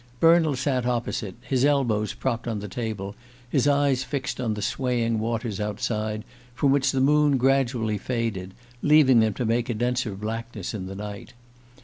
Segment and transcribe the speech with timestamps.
[0.19, 3.15] Bernald sat opposite, his elbows propped on the table,
[3.47, 6.23] his eyes fixed on the swaying waters outside,
[6.55, 10.95] from which the moon gradually faded, leaving them to make a denser blackness in the
[10.95, 11.33] night.